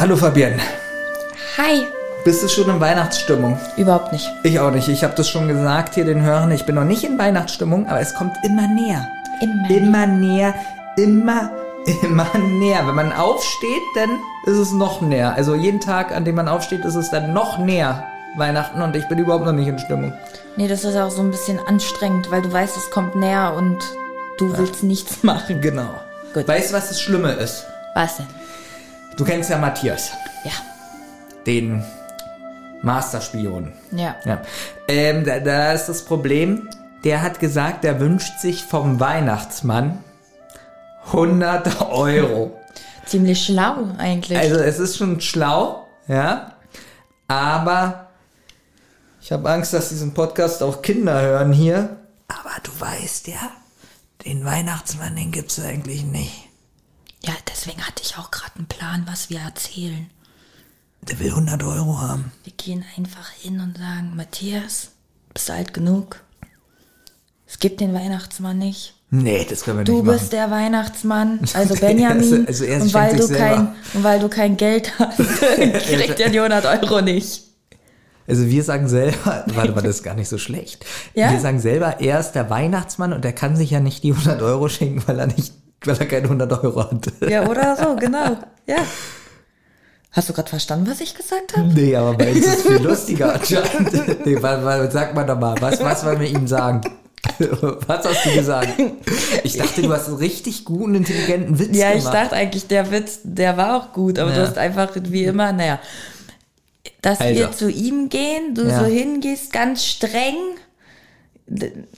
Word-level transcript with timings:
Hallo 0.00 0.16
Fabienne. 0.16 0.60
Hi. 1.56 1.88
Bist 2.24 2.44
du 2.44 2.48
schon 2.48 2.70
in 2.70 2.78
Weihnachtsstimmung? 2.78 3.58
Überhaupt 3.76 4.12
nicht. 4.12 4.30
Ich 4.44 4.60
auch 4.60 4.70
nicht. 4.70 4.86
Ich 4.86 5.02
habe 5.02 5.16
das 5.16 5.28
schon 5.28 5.48
gesagt 5.48 5.96
hier 5.96 6.04
den 6.04 6.22
Hörern. 6.22 6.52
Ich 6.52 6.64
bin 6.64 6.76
noch 6.76 6.84
nicht 6.84 7.02
in 7.02 7.18
Weihnachtsstimmung, 7.18 7.88
aber 7.88 7.98
es 7.98 8.14
kommt 8.14 8.36
immer 8.44 8.68
näher. 8.68 9.08
Immer. 9.40 9.68
Immer 9.68 10.06
näher. 10.06 10.54
Immer, 10.96 11.50
immer 12.00 12.28
näher. 12.38 12.86
Wenn 12.86 12.94
man 12.94 13.12
aufsteht, 13.12 13.82
dann 13.96 14.10
ist 14.46 14.58
es 14.58 14.70
noch 14.70 15.00
näher. 15.00 15.34
Also 15.34 15.56
jeden 15.56 15.80
Tag, 15.80 16.14
an 16.14 16.24
dem 16.24 16.36
man 16.36 16.46
aufsteht, 16.46 16.84
ist 16.84 16.94
es 16.94 17.10
dann 17.10 17.32
noch 17.32 17.58
näher. 17.58 18.04
Weihnachten 18.36 18.80
und 18.80 18.94
ich 18.94 19.08
bin 19.08 19.18
überhaupt 19.18 19.46
noch 19.46 19.52
nicht 19.52 19.66
in 19.66 19.80
Stimmung. 19.80 20.12
Nee, 20.54 20.68
das 20.68 20.84
ist 20.84 20.94
auch 20.94 21.10
so 21.10 21.22
ein 21.22 21.32
bisschen 21.32 21.58
anstrengend, 21.66 22.30
weil 22.30 22.42
du 22.42 22.52
weißt, 22.52 22.76
es 22.76 22.92
kommt 22.92 23.16
näher 23.16 23.52
und 23.56 23.78
du 24.38 24.56
willst 24.56 24.84
nichts 24.84 25.24
machen. 25.24 25.60
Genau. 25.60 25.90
Gut. 26.34 26.46
Weißt 26.46 26.70
du, 26.70 26.76
was 26.76 26.86
das 26.86 27.00
Schlimme 27.00 27.32
ist? 27.32 27.66
Was 27.94 28.18
denn? 28.18 28.26
Du 29.18 29.24
kennst 29.24 29.50
ja 29.50 29.58
Matthias, 29.58 30.12
Ja. 30.44 30.52
den 31.44 31.84
Masterspion. 32.82 33.72
Ja. 33.90 34.14
Ja. 34.24 34.42
Ähm, 34.86 35.24
da, 35.24 35.40
da 35.40 35.72
ist 35.72 35.86
das 35.86 36.04
Problem, 36.04 36.68
der 37.02 37.20
hat 37.22 37.40
gesagt, 37.40 37.84
er 37.84 37.98
wünscht 37.98 38.38
sich 38.38 38.64
vom 38.64 39.00
Weihnachtsmann 39.00 40.04
100 41.06 41.80
Euro. 41.90 42.56
Ziemlich 43.06 43.44
schlau 43.44 43.88
eigentlich. 43.98 44.38
Also 44.38 44.56
es 44.56 44.78
ist 44.78 44.96
schon 44.98 45.20
schlau, 45.20 45.86
ja, 46.06 46.52
aber 47.26 48.08
ich 49.20 49.32
habe 49.32 49.50
Angst, 49.50 49.72
dass 49.74 49.88
diesen 49.88 50.14
Podcast 50.14 50.62
auch 50.62 50.80
Kinder 50.80 51.20
hören 51.20 51.52
hier. 51.52 51.96
Aber 52.28 52.54
du 52.62 52.70
weißt 52.78 53.26
ja, 53.28 53.50
den 54.24 54.44
Weihnachtsmann, 54.44 55.16
den 55.16 55.32
gibt's 55.32 55.58
eigentlich 55.58 56.04
nicht. 56.04 56.47
Ja, 57.24 57.32
deswegen 57.50 57.82
hatte 57.86 58.02
ich 58.04 58.16
auch 58.16 58.30
gerade 58.30 58.52
einen 58.56 58.66
Plan, 58.66 59.04
was 59.06 59.30
wir 59.30 59.40
erzählen. 59.40 60.08
Der 61.02 61.18
will 61.20 61.30
100 61.30 61.62
Euro 61.62 62.00
haben. 62.00 62.32
Wir 62.44 62.52
gehen 62.56 62.84
einfach 62.96 63.30
hin 63.30 63.60
und 63.60 63.78
sagen, 63.78 64.12
Matthias, 64.16 64.90
bist 65.32 65.48
du 65.48 65.52
alt 65.52 65.72
genug? 65.74 66.20
Es 67.46 67.58
gibt 67.58 67.80
den 67.80 67.94
Weihnachtsmann 67.94 68.58
nicht. 68.58 68.94
Nee, 69.10 69.46
das 69.48 69.62
können 69.62 69.78
wir 69.78 69.84
Du 69.84 69.94
nicht 69.96 70.04
machen. 70.04 70.18
bist 70.18 70.32
der 70.34 70.50
Weihnachtsmann, 70.50 71.40
also 71.54 71.74
Benjamin. 71.76 72.46
Also- 72.46 72.64
also 72.66 72.84
und, 72.84 72.94
weil 72.94 73.16
du 73.16 73.28
kein, 73.28 73.74
und 73.94 74.04
weil 74.04 74.20
du 74.20 74.28
kein 74.28 74.56
Geld 74.56 74.98
hast, 74.98 75.16
kriegt 75.56 76.20
er 76.20 76.28
die 76.30 76.40
100 76.40 76.66
Euro 76.82 77.00
nicht. 77.00 77.44
Also 78.26 78.46
wir 78.46 78.62
sagen 78.62 78.86
selber, 78.88 79.44
warte 79.46 79.72
mal, 79.72 79.80
das 79.80 79.96
ist 79.96 80.02
gar 80.02 80.14
nicht 80.14 80.28
so 80.28 80.36
schlecht. 80.36 80.84
Ja? 81.14 81.30
Wir 81.32 81.40
sagen 81.40 81.58
selber, 81.60 82.00
er 82.00 82.20
ist 82.20 82.32
der 82.32 82.50
Weihnachtsmann 82.50 83.14
und 83.14 83.24
er 83.24 83.32
kann 83.32 83.56
sich 83.56 83.70
ja 83.70 83.80
nicht 83.80 84.02
die 84.02 84.12
100 84.12 84.42
Euro 84.42 84.68
schenken, 84.68 85.02
weil 85.06 85.18
er 85.18 85.28
nicht, 85.28 85.54
weil 85.84 85.96
er 85.98 86.06
keine 86.06 86.24
100 86.24 86.64
Euro 86.64 86.90
hat. 86.90 87.12
Ja, 87.28 87.46
oder 87.48 87.76
so, 87.76 87.96
genau. 87.96 88.36
Ja. 88.66 88.76
Hast 90.12 90.28
du 90.28 90.32
gerade 90.32 90.48
verstanden, 90.48 90.90
was 90.90 91.00
ich 91.00 91.14
gesagt 91.14 91.56
habe? 91.56 91.68
Nee, 91.68 91.94
aber 91.94 92.14
bei 92.14 92.30
uns 92.32 92.38
ist 92.46 92.58
es 92.58 92.62
viel 92.62 92.78
lustiger 92.82 93.34
anscheinend. 93.38 94.26
Nee, 94.26 94.42
wa- 94.42 94.64
wa- 94.64 94.90
sag 94.90 95.14
mal 95.14 95.24
doch 95.24 95.38
mal, 95.38 95.54
was, 95.60 95.80
was 95.80 96.04
wollen 96.04 96.20
wir 96.20 96.28
ihm 96.28 96.46
sagen? 96.46 96.80
Was 97.86 98.06
hast 98.06 98.26
du 98.26 98.32
gesagt? 98.32 98.68
Ich 99.42 99.56
dachte, 99.58 99.82
du 99.82 99.92
hast 99.92 100.06
einen 100.06 100.16
richtig 100.16 100.64
guten, 100.64 100.94
intelligenten 100.94 101.58
Witz 101.58 101.76
Ja, 101.76 101.90
ich 101.92 101.98
gemacht. 101.98 102.14
dachte 102.14 102.36
eigentlich, 102.36 102.68
der 102.68 102.90
Witz, 102.92 103.20
der 103.24 103.56
war 103.56 103.76
auch 103.76 103.92
gut, 103.92 104.18
aber 104.20 104.30
Ja. 104.30 104.36
du 104.36 104.42
hast 104.46 104.56
einfach 104.56 104.90
wie 104.94 105.24
immer, 105.24 105.52
naja, 105.52 105.78
dass 107.02 107.20
Also. 107.20 107.34
wir 107.40 107.52
zu 107.52 107.70
ihm 107.70 108.08
gehen, 108.08 108.54
du 108.54 108.62
Ja. 108.62 108.78
so 108.80 108.86
hingehst, 108.86 109.52
ganz 109.52 109.84
streng 109.84 110.36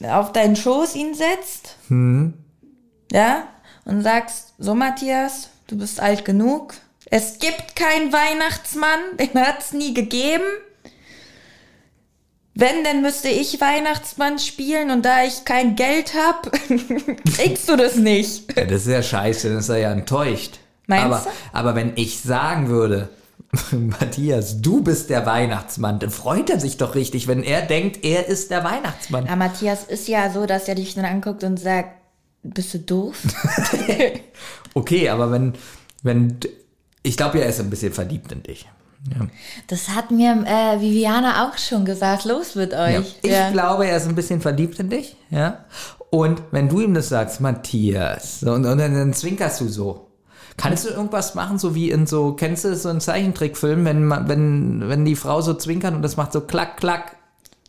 auf 0.09 0.33
deinen 0.33 0.57
Schoß 0.57 0.95
ihn 0.97 1.15
setzt, 1.15 1.77
Hm. 1.89 2.35
ja, 3.13 3.45
und 3.85 4.03
sagst, 4.03 4.55
so 4.59 4.75
Matthias, 4.75 5.51
du 5.67 5.79
bist 5.79 6.01
alt 6.01 6.25
genug, 6.25 6.75
es 7.07 7.39
gibt 7.39 7.77
keinen 7.77 8.13
Weihnachtsmann, 8.13 9.01
den 9.19 9.41
hat's 9.41 9.73
nie 9.73 9.95
gegeben. 9.95 10.45
Wenn, 12.55 12.85
dann 12.85 13.01
müsste 13.01 13.29
ich 13.29 13.61
Weihnachtsmann 13.61 14.39
spielen 14.39 14.91
und 14.91 15.05
da 15.05 15.25
ich 15.25 15.45
kein 15.45 15.77
Geld 15.77 16.15
hab, 16.15 16.53
kriegst 17.37 17.69
du 17.69 17.77
das 17.77 17.97
nicht. 17.97 18.57
Ja, 18.57 18.65
das 18.65 18.83
ist 18.83 18.89
ja 18.89 19.03
scheiße, 19.03 19.49
dann 19.49 19.59
ist 19.59 19.69
er 19.69 19.79
ja 19.79 19.93
enttäuscht. 19.93 20.59
Meinst 20.87 21.05
aber, 21.05 21.23
du? 21.25 21.31
aber 21.53 21.75
wenn 21.75 21.93
ich 21.95 22.21
sagen 22.21 22.69
würde, 22.69 23.09
Matthias, 23.73 24.61
du 24.61 24.83
bist 24.83 25.11
der 25.11 25.27
Weihnachtsmann, 25.27 25.99
dann 25.99 26.11
freut 26.11 26.51
er 26.51 26.61
sich 26.61 26.77
doch 26.77 26.95
richtig, 26.95 27.29
wenn 27.29 27.43
er 27.43 27.63
denkt, 27.63 28.05
er 28.05 28.27
ist 28.27 28.51
der 28.51 28.63
Weihnachtsmann. 28.65 29.27
Ja, 29.27 29.37
Matthias 29.37 29.85
ist 29.85 30.09
ja 30.09 30.31
so, 30.31 30.47
dass 30.47 30.69
er 30.69 30.75
dich 30.75 30.95
dann 30.95 31.05
anguckt 31.05 31.43
und 31.45 31.59
sagt, 31.59 32.00
bist 32.43 32.75
du 32.75 32.79
doof? 32.79 33.17
Okay, 34.75 35.09
aber 35.09 35.33
wenn, 35.33 35.55
wenn, 36.03 36.39
ich 37.03 37.17
glaube 37.17 37.39
ja, 37.39 37.45
er 37.45 37.51
ist 37.51 37.61
ein 37.61 37.71
bisschen 37.71 37.93
verliebt 37.93 38.31
in 38.33 38.43
dich. 38.45 38.69
Ja. 39.13 39.27
Das 39.67 39.89
hat 39.89 40.11
mir 40.11 40.45
äh, 40.47 40.81
Viviana 40.81 41.49
auch 41.49 41.59
schon 41.59 41.85
gesagt. 41.85 42.25
Los 42.25 42.55
mit 42.55 42.73
Ja. 42.73 42.85
euch. 42.85 43.17
Ich 43.23 43.31
Ja. 43.31 43.51
glaube, 43.51 43.87
er 43.87 43.97
ist 43.97 44.07
ein 44.07 44.15
bisschen 44.15 44.41
verliebt 44.41 44.79
in 44.79 44.91
dich, 44.91 45.17
ja. 45.31 45.65
Und 46.11 46.43
wenn 46.53 46.69
du 46.69 46.81
ihm 46.81 46.95
das 46.95 47.09
sagst, 47.09 47.41
Matthias, 47.41 48.43
und, 48.43 48.65
und 48.67 48.79
dann, 48.79 48.95
dann 48.95 49.13
zwinkerst 49.13 49.61
du 49.61 49.69
so. 49.69 50.07
Kannst 50.57 50.85
du 50.85 50.91
irgendwas 50.91 51.35
machen, 51.35 51.59
so 51.59 51.75
wie 51.75 51.91
in 51.91 52.07
so, 52.07 52.35
kennst 52.35 52.65
du 52.65 52.77
so 52.77 52.91
einen 52.91 53.01
Zeichentrickfilm, 53.01 53.85
wenn, 53.85 54.05
man- 54.05 54.29
wenn, 54.29 54.89
wenn 54.89 55.05
die 55.05 55.17
Frau 55.17 55.41
so 55.41 55.55
zwinkert 55.55 55.95
und 55.95 56.03
das 56.03 56.17
macht 56.17 56.33
so 56.33 56.43
klack, 56.43 56.77
klack, 56.77 57.17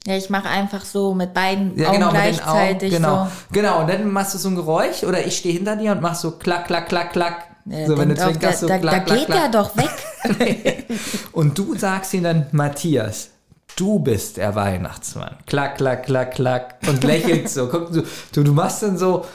ja, 0.07 0.17
ich 0.17 0.29
mache 0.29 0.49
einfach 0.49 0.83
so 0.85 1.13
mit 1.13 1.33
beiden 1.33 1.77
Ja, 1.77 1.89
Augen 1.89 1.99
genau, 1.99 2.11
den 2.11 2.17
Augen. 2.19 2.27
gleichzeitig 2.29 2.91
Genau. 2.93 3.25
so. 3.25 3.31
genau, 3.51 3.81
und 3.81 3.89
dann 3.89 4.09
machst 4.11 4.33
du 4.33 4.37
so 4.39 4.49
ein 4.49 4.55
Geräusch 4.55 5.03
oder 5.03 5.25
ich 5.25 5.37
stehe 5.37 5.53
hinter 5.53 5.75
dir 5.75 5.91
und 5.91 6.01
mach 6.01 6.15
so 6.15 6.31
klack, 6.31 6.65
klack, 6.67 6.89
klack, 6.89 7.11
klack. 7.13 7.45
Ja, 7.65 7.85
so, 7.85 7.95
wenn 7.97 8.09
du 8.09 8.15
zwinkerst, 8.15 8.61
so 8.61 8.67
da, 8.67 8.79
klack, 8.79 9.05
da 9.05 9.13
klack, 9.13 9.17
geht 9.19 9.27
klack. 9.27 9.41
er 9.43 9.49
doch 9.49 9.77
weg. 9.77 9.89
Und 11.31 11.55
du 11.57 11.75
sagst 11.75 12.11
ihm 12.15 12.23
dann, 12.23 12.47
Matthias, 12.51 13.29
du 13.75 13.99
bist 13.99 14.37
der 14.37 14.55
Weihnachtsmann. 14.55 15.37
Klack, 15.45 15.77
klack, 15.77 16.03
klack, 16.07 16.33
klack. 16.33 16.75
Und 16.87 17.03
lächelst 17.03 17.53
so. 17.53 17.67
Guck, 17.67 17.91
du, 17.91 18.03
du, 18.33 18.43
du 18.43 18.51
machst 18.53 18.81
dann 18.81 18.97
so, 18.97 19.25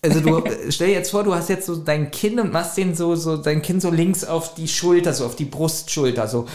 also 0.00 0.20
du, 0.20 0.42
stell 0.70 0.88
dir 0.88 0.94
jetzt 0.94 1.10
vor, 1.10 1.24
du 1.24 1.34
hast 1.34 1.48
jetzt 1.48 1.66
so 1.66 1.74
dein 1.74 2.12
Kinn 2.12 2.38
und 2.38 2.52
machst 2.52 2.76
den 2.76 2.94
so, 2.94 3.16
so, 3.16 3.36
dein 3.36 3.62
Kinn 3.62 3.80
so 3.80 3.90
links 3.90 4.24
auf 4.24 4.54
die 4.54 4.68
Schulter, 4.68 5.12
so 5.12 5.26
auf 5.26 5.34
die 5.34 5.44
Brustschulter, 5.44 6.28
so. 6.28 6.46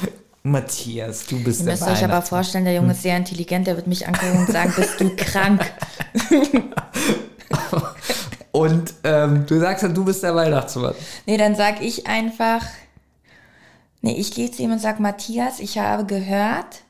Matthias, 0.45 1.25
du 1.25 1.43
bist 1.43 1.61
Ihr 1.61 1.65
der 1.65 1.73
müsst 1.73 1.87
euch 1.87 2.03
aber 2.03 2.21
vorstellen, 2.21 2.65
der 2.65 2.75
Junge 2.75 2.91
ist 2.91 3.01
sehr 3.01 3.17
intelligent, 3.17 3.65
der 3.65 3.77
wird 3.77 3.87
mich 3.87 4.07
angucken 4.07 4.37
und 4.37 4.47
sagen, 4.47 4.71
bist 4.75 4.99
du 4.99 5.09
krank? 5.15 5.65
Und 8.51 8.93
ähm, 9.03 9.45
du 9.47 9.59
sagst 9.59 9.83
dann, 9.83 9.93
du 9.93 10.05
bist 10.05 10.23
der 10.23 10.33
Weihnachtsmann. 10.33 10.95
Nee, 11.25 11.35
dann 11.35 11.55
sag 11.55 11.81
ich 11.81 12.07
einfach, 12.07 12.61
nee, 14.01 14.15
ich 14.15 14.33
gehe 14.33 14.49
zu 14.49 14.61
ihm 14.61 14.71
und 14.71 14.79
sag, 14.79 15.01
Matthias, 15.01 15.59
ich 15.59 15.77
habe 15.77 16.05
gehört, 16.05 16.83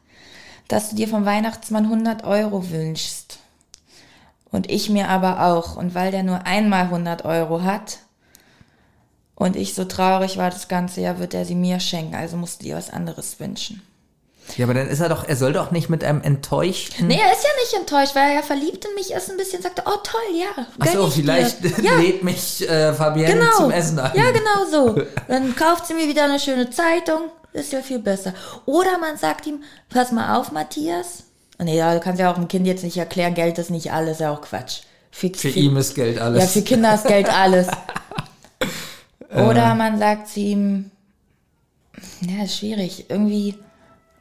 dass 0.67 0.91
du 0.91 0.95
dir 0.95 1.07
vom 1.07 1.25
Weihnachtsmann 1.25 1.85
100 1.85 2.23
Euro 2.23 2.69
wünschst. 2.69 3.39
Und 4.51 4.69
ich 4.69 4.91
mir 4.91 5.09
aber 5.09 5.41
auch. 5.47 5.75
Und 5.75 5.95
weil 5.95 6.11
der 6.11 6.21
nur 6.21 6.45
einmal 6.45 6.83
100 6.83 7.25
Euro 7.25 7.63
hat 7.63 7.97
und 9.35 9.55
ich 9.55 9.73
so 9.73 9.85
traurig 9.85 10.37
war 10.37 10.49
das 10.49 10.67
ganze 10.67 11.01
Jahr, 11.01 11.19
wird 11.19 11.33
er 11.33 11.45
sie 11.45 11.55
mir 11.55 11.79
schenken. 11.79 12.15
Also 12.15 12.37
musst 12.37 12.61
du 12.61 12.65
dir 12.65 12.75
was 12.75 12.89
anderes 12.89 13.39
wünschen. 13.39 13.81
Ja, 14.57 14.65
aber 14.65 14.75
dann 14.75 14.87
ist 14.87 14.99
er 14.99 15.09
doch, 15.09 15.27
er 15.27 15.35
soll 15.35 15.53
doch 15.53 15.71
nicht 15.71 15.89
mit 15.89 16.03
einem 16.03 16.21
enttäuschten. 16.21 17.07
Nee, 17.07 17.19
er 17.19 17.31
ist 17.31 17.43
ja 17.43 17.49
nicht 17.61 17.73
enttäuscht, 17.73 18.15
weil 18.15 18.29
er 18.29 18.35
ja 18.35 18.41
verliebt 18.43 18.85
in 18.85 18.93
mich 18.93 19.11
ist 19.11 19.29
ein 19.29 19.37
bisschen, 19.37 19.61
sagte, 19.61 19.83
oh 19.85 19.97
toll, 20.03 20.21
ja. 20.39 20.65
Ach 20.79 20.85
gönn 20.85 20.93
so, 20.93 21.07
ich 21.07 21.15
dir. 21.15 21.21
vielleicht 21.21 21.77
Ja, 21.83 21.95
lädt 21.97 22.23
mich 22.23 22.67
äh, 22.69 22.93
Fabienne 22.93 23.33
genau. 23.33 23.57
zum 23.57 23.71
Essen 23.71 23.99
ein. 23.99 24.15
Ja, 24.15 24.31
genau 24.31 24.65
so. 24.69 25.01
Dann 25.27 25.55
kauft 25.55 25.87
sie 25.87 25.95
mir 25.95 26.07
wieder 26.07 26.25
eine 26.25 26.39
schöne 26.39 26.69
Zeitung. 26.69 27.23
Ist 27.53 27.73
ja 27.73 27.81
viel 27.81 27.99
besser. 27.99 28.33
Oder 28.65 28.97
man 28.99 29.17
sagt 29.17 29.47
ihm, 29.47 29.63
pass 29.89 30.11
mal 30.11 30.37
auf, 30.37 30.51
Matthias. 30.51 31.23
Nee, 31.57 31.77
ja, 31.77 31.93
du 31.93 31.99
kannst 31.99 32.19
ja 32.19 32.29
auch 32.29 32.35
dem 32.35 32.47
Kind 32.47 32.67
jetzt 32.67 32.83
nicht 32.83 32.97
erklären, 32.97 33.33
Geld 33.33 33.57
ist 33.57 33.71
nicht 33.71 33.91
alles, 33.93 34.13
ist 34.13 34.19
ja 34.19 34.31
auch 34.31 34.41
Quatsch. 34.41 34.81
Für, 35.09 35.29
Für 35.29 35.47
ihn 35.47 35.75
ist 35.77 35.95
Geld 35.95 36.19
alles. 36.19 36.41
Ja, 36.43 36.47
für 36.47 36.61
Kinder 36.61 36.93
ist 36.93 37.07
Geld 37.07 37.29
alles. 37.33 37.67
Oder 39.35 39.75
man 39.75 39.99
sagt 39.99 40.29
zu 40.29 40.39
ihm, 40.39 40.91
ja, 42.21 42.43
ist 42.43 42.57
schwierig. 42.57 43.09
Irgendwie, 43.09 43.55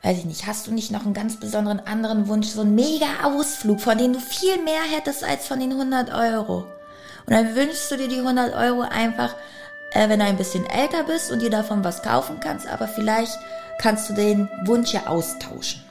weiß 0.03 0.19
ich 0.19 0.25
nicht, 0.25 0.47
hast 0.47 0.67
du 0.67 0.73
nicht 0.73 0.91
noch 0.91 1.05
einen 1.05 1.15
ganz 1.15 1.39
besonderen 1.39 1.81
anderen 1.81 2.29
Wunsch, 2.29 2.49
so 2.49 2.63
einen 2.63 2.75
mega 2.75 3.07
Ausflug, 3.23 3.81
von 3.81 3.99
dem 3.99 4.13
du 4.13 4.21
viel 4.21 4.63
mehr 4.63 4.83
hättest 4.91 5.25
als 5.25 5.47
von 5.47 5.61
den 5.61 5.73
100 5.73 6.13
Euro? 6.13 6.67
Und 7.27 7.33
dann 7.33 7.55
wünschst 7.55 7.91
du 7.91 7.97
dir 7.97 8.09
die 8.09 8.19
100 8.19 8.55
Euro 8.55 8.83
einfach, 8.83 9.35
äh, 9.93 10.09
wenn 10.09 10.19
du 10.19 10.27
ein 10.27 10.37
bisschen 10.37 10.67
älter 10.67 11.05
bist 11.05 11.31
und 11.31 11.41
dir 11.41 11.51
davon 11.51 11.85
was 11.85 12.03
kaufen 12.03 12.39
kannst, 12.41 12.67
aber 12.67 12.89
vielleicht 12.89 13.39
kannst 13.79 14.11
du 14.11 14.15
den 14.15 14.49
Wunsch 14.65 14.93
ja 14.93 15.07
austauschen. 15.07 15.83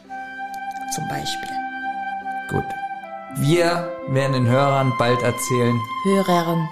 Zum 0.93 1.07
Beispiel. 1.07 1.49
Gut. 2.49 2.65
Wir 3.37 3.91
werden 4.09 4.33
den 4.33 4.47
Hörern 4.47 4.93
bald 4.99 5.21
erzählen. 5.23 5.79
Hörern. 6.05 6.69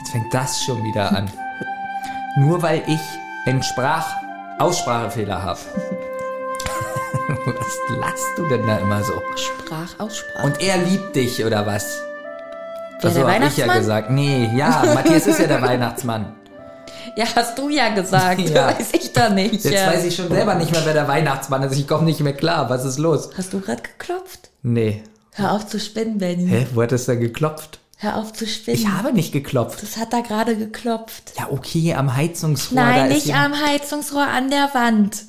Jetzt 0.00 0.10
fängt 0.10 0.34
das 0.34 0.60
schon 0.64 0.82
wieder 0.82 1.16
an. 1.16 1.30
Nur 2.36 2.62
weil 2.62 2.82
ich 2.86 3.00
einen 3.46 3.62
Sprach 3.62 4.06
Aussprachefehler 4.58 5.42
habe. 5.42 5.60
Was 7.46 7.98
lachst 8.00 8.26
du 8.36 8.48
denn 8.48 8.66
da 8.66 8.78
immer 8.78 9.02
so? 9.04 9.22
Sprachaussprache. 9.36 10.44
Und 10.44 10.60
er 10.60 10.78
liebt 10.78 11.14
dich, 11.14 11.44
oder 11.44 11.66
was? 11.66 12.02
Wer, 13.00 13.10
so 13.10 13.24
der 13.24 13.40
hab 13.40 13.48
ich 13.48 13.56
ja 13.56 13.72
gesagt. 13.76 14.10
Nee, 14.10 14.50
ja, 14.54 14.82
Matthias 14.94 15.26
ist 15.26 15.38
ja 15.38 15.46
der 15.46 15.62
Weihnachtsmann. 15.62 16.34
Ja, 17.16 17.26
hast 17.36 17.56
du 17.56 17.68
ja 17.68 17.90
gesagt. 17.90 18.40
Ja. 18.48 18.68
Weiß 18.68 18.92
ich 18.92 19.12
doch 19.12 19.30
nicht. 19.30 19.52
Jetzt 19.52 19.72
ja. 19.72 19.86
weiß 19.86 20.04
ich 20.04 20.16
schon 20.16 20.28
selber 20.28 20.56
nicht 20.56 20.72
mehr, 20.72 20.80
wer 20.84 20.94
der 20.94 21.06
Weihnachtsmann 21.06 21.62
ist. 21.62 21.78
Ich 21.78 21.86
komme 21.86 22.04
nicht 22.04 22.18
mehr 22.20 22.32
klar. 22.32 22.68
Was 22.70 22.84
ist 22.84 22.98
los? 22.98 23.30
Hast 23.36 23.52
du 23.52 23.60
gerade 23.60 23.82
geklopft? 23.82 24.50
Nee. 24.62 25.04
Hör 25.32 25.52
auf 25.52 25.66
zu 25.66 25.78
spinnen, 25.78 26.18
Benny. 26.18 26.48
Hä? 26.48 26.66
Wo 26.74 26.82
hat 26.82 26.90
das 26.90 27.04
denn 27.04 27.20
geklopft? 27.20 27.78
Hör 28.04 28.16
auf 28.18 28.32
zu 28.32 28.46
spinnen. 28.46 28.78
Ich 28.78 28.86
habe 28.88 29.12
nicht 29.12 29.32
geklopft. 29.32 29.82
das 29.82 29.96
hat 29.96 30.12
da 30.12 30.20
gerade 30.20 30.56
geklopft. 30.56 31.32
Ja, 31.38 31.48
okay, 31.50 31.94
am 31.94 32.14
Heizungsrohr. 32.14 32.76
Nein, 32.76 33.08
nicht 33.08 33.34
am 33.34 33.54
Heizungsrohr 33.54 34.26
an 34.26 34.50
der 34.50 34.70
Wand. 34.74 35.24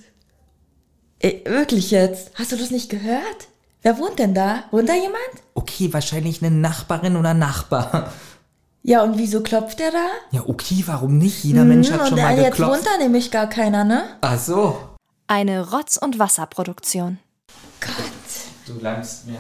Äh, 1.20 1.46
wirklich 1.46 1.90
jetzt? 1.92 2.32
Hast 2.36 2.52
du 2.52 2.58
das 2.58 2.72
nicht 2.72 2.90
gehört? 2.90 3.48
Wer 3.82 3.98
wohnt 3.98 4.20
denn 4.20 4.34
da? 4.34 4.64
Wohnt 4.72 4.90
da 4.90 4.94
jemand? 4.94 5.16
Okay, 5.54 5.94
wahrscheinlich 5.94 6.44
eine 6.44 6.54
Nachbarin 6.54 7.16
oder 7.16 7.34
Nachbar. 7.34 8.12
Ja, 8.84 9.02
und 9.04 9.18
wieso 9.18 9.42
klopft 9.42 9.80
der 9.80 9.92
da? 9.92 10.06
Ja, 10.32 10.44
okay, 10.48 10.84
warum 10.86 11.18
nicht? 11.18 11.44
Jeder 11.44 11.64
Mensch 11.64 11.90
hat 11.92 12.02
Hm, 12.02 12.08
schon 12.08 12.18
und 12.20 12.24
mal 12.24 12.34
äh, 12.38 12.42
jetzt 12.44 12.52
geklopft. 12.58 12.74
wohnt 12.80 12.86
da 12.86 12.98
nämlich 13.02 13.32
gar 13.32 13.48
keiner, 13.48 13.84
ne? 13.84 14.04
Ach 14.22 14.38
so. 14.38 14.78
Eine 15.28 15.72
Rotz- 15.72 15.98
und 15.98 16.20
Wasserproduktion. 16.20 17.18
Gott. 17.82 18.68
Du 18.68 18.80
langst 18.84 19.26
mir. 19.28 19.40